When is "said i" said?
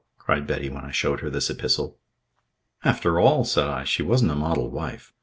3.45-3.83